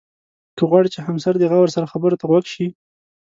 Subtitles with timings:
[0.57, 2.67] که غواړې چې همسر دې غور سره خبرو ته غوږ شي.